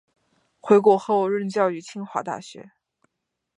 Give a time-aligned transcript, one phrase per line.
[0.59, 2.71] 回国后任教于清华大学。